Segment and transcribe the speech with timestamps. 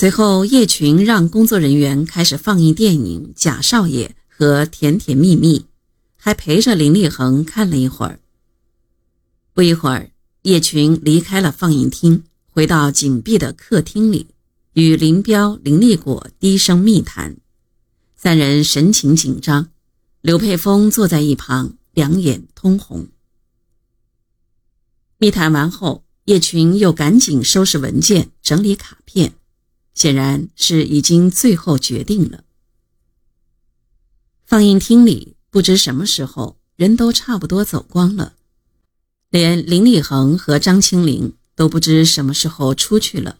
[0.00, 5.58] 随后，叶群让工作人员开始放映电影《贾少爷》和《甜甜蜜蜜》，
[6.16, 8.18] 还陪着林立恒看了一会儿。
[9.52, 10.10] 不一会儿，
[10.40, 14.28] 叶群离开了放映厅，回到紧闭的客厅里，
[14.72, 17.36] 与林彪、林立果低声密谈。
[18.16, 19.68] 三人神情紧张，
[20.22, 23.06] 刘佩峰坐在一旁，两眼通红。
[25.18, 29.34] 密谈完后，叶群又赶紧收拾文件，整理卡片，
[30.00, 32.42] 显然是已经最后决定了。
[34.46, 38.32] 放映厅里不知什么时候人都差不多走光了，
[39.28, 43.36] 连林立恒和张清林都不知什么时候出去了。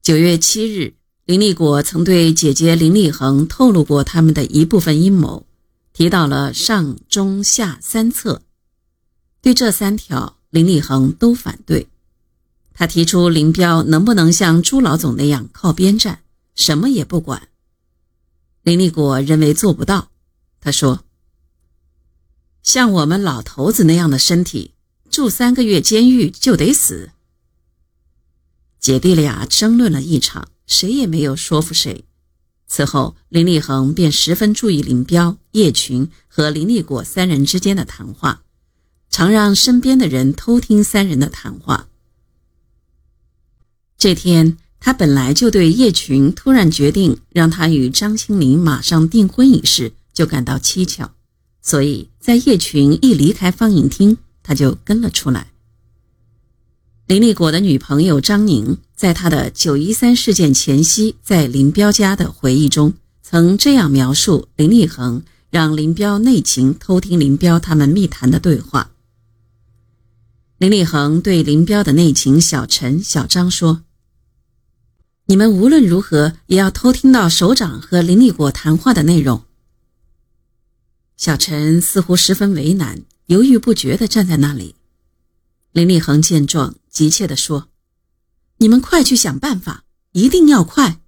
[0.00, 0.94] 九月七日。
[1.24, 5.44] 林立果曾对姐姐林立恒透露过他们的一部分阴谋，
[5.92, 8.42] 提到了上中下三策。
[9.42, 11.88] 对这三条，林立恒都反对。
[12.78, 16.20] 他提出林彪能不能像朱老总那样靠边站，
[16.54, 17.48] 什么也不管。
[18.62, 20.12] 林立果认为做不到。
[20.60, 21.04] 他说
[22.62, 24.74] ：“像我们老头子那样的身体，
[25.10, 27.10] 住三个月监狱就得死。”
[28.78, 30.48] 姐弟俩争论了一场。
[30.68, 32.04] 谁也没有说服谁。
[32.66, 38.42] 此后，林立恒便十分注意林彪、叶群和林立果三人之间的谈话，
[39.08, 41.87] 常让身边的人偷听三人的谈话。
[43.98, 51.10] 这天，他本来就对叶群突然决定让他与张清林马上订婚一事就感到蹊跷，
[51.60, 55.50] 所以在叶群一离开放映厅，他就跟了出来。
[57.08, 68.92] 林立果的女朋友张宁，在他的九一三事件前夕，在林彪家的回忆中，曾这样描述林立恒让林彪内情偷听林彪他们密谈的对话。
[70.58, 73.82] 林立恒对林彪的内情小陈、小张说
[75.28, 79.44] ：“你们无论如何也要偷听到首长和林立果谈话的内容。”
[81.16, 84.74] 小陈似乎十分为难，犹豫不决地站在那里。
[85.72, 86.74] 林立恒见状。
[86.90, 87.68] 急切地说
[88.58, 91.00] ：“你们快去想办法，一定要快。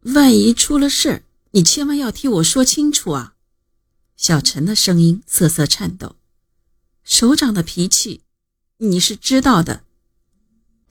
[0.00, 3.34] 万一出了事你千万要替我说清楚啊！”
[4.16, 6.16] 小陈的声音瑟瑟颤抖。
[7.04, 8.22] 首长的脾气，
[8.78, 9.84] 你是知道的。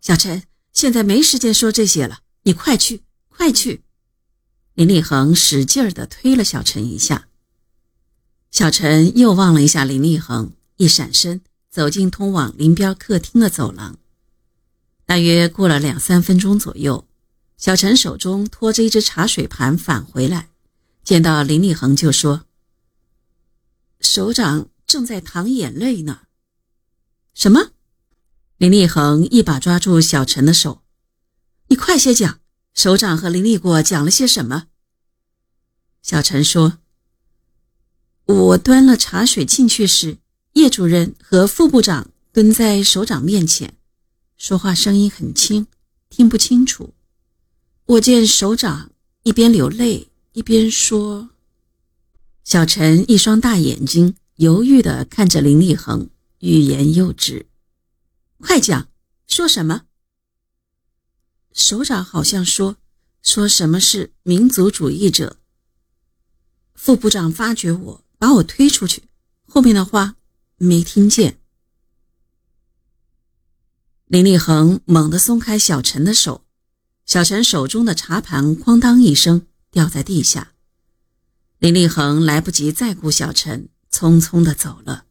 [0.00, 0.44] 小陈，
[0.80, 3.82] 现在没时间说这些了，你快去，快去！
[4.72, 7.28] 林立恒使劲儿地推了小陈一下。
[8.50, 11.42] 小陈又望了一下林立恒，一闪身。
[11.68, 13.98] 走进通往林彪客厅的走廊，
[15.04, 17.06] 大约过了两三分钟左右，
[17.58, 20.48] 小陈手中托着一只茶水盘返回来，
[21.04, 22.46] 见到林立恒就说
[24.00, 26.22] ：“首长正在淌眼泪呢。”
[27.34, 27.72] 什么？
[28.60, 30.82] 林立恒一把抓住小陈的手
[31.68, 32.40] ：“你快些讲，
[32.74, 34.66] 首长和林立果讲了些什么？”
[36.02, 36.76] 小陈说
[38.26, 40.18] ：“我端了茶水进去时。”
[40.52, 43.78] 叶主任和副部长蹲在首长面前，
[44.36, 45.66] 说话声音很轻，
[46.10, 46.92] 听不清楚。
[47.86, 48.90] 我见首长
[49.22, 51.30] 一边流泪一边说
[52.44, 56.10] ：“小陈一双大眼睛犹豫地看着林立恒，
[56.40, 57.46] 欲言又止。
[58.40, 58.88] 快讲，
[59.26, 59.82] 说什么？”
[61.52, 62.76] 首长好像说
[63.22, 65.38] ：“说什么是民族主义者。”
[66.74, 69.04] 副部长发觉我，把我推出去。
[69.46, 70.16] 后面的话。
[70.62, 71.40] 没听见。
[74.04, 76.44] 林立恒猛地松开小陈的手，
[77.06, 80.52] 小陈手中的茶盘哐当一声掉在地下。
[81.58, 85.06] 林立恒来不及再顾小陈，匆匆的走了。